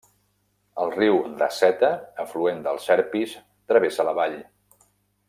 [0.83, 1.91] El riu de Seta,
[2.25, 3.37] afluent del Serpis,
[3.73, 4.39] travessa la vall.